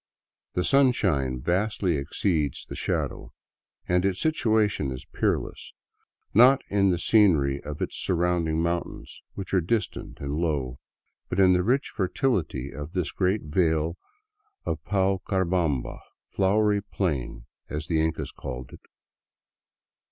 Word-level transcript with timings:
The 0.55 0.63
sunshine 0.63 1.39
vastly 1.43 1.95
exceeds 1.95 2.65
the 2.65 2.75
shadow, 2.75 3.33
and 3.87 4.03
its 4.03 4.19
situation 4.19 4.91
is 4.91 5.05
peerless— 5.05 5.73
not 6.33 6.63
in 6.69 6.89
the 6.89 6.97
scenery 6.97 7.61
of 7.63 7.83
its 7.83 7.97
surrounding 7.97 8.63
mountains, 8.63 9.21
which 9.35 9.53
are 9.53 9.61
distant 9.61 10.19
and 10.19 10.33
low, 10.39 10.79
but 11.29 11.39
in 11.39 11.53
the 11.53 11.61
rich 11.61 11.89
fertility 11.89 12.73
of 12.73 12.93
this 12.93 13.11
great 13.11 13.43
vale 13.43 13.95
of 14.65 14.83
Paucarbamba(" 14.85 15.99
Flowery 16.33 16.81
Plain"), 16.81 17.45
as 17.69 17.85
the 17.85 18.01
Incas 18.01 18.31
called 18.31 18.73
it. 18.73 18.81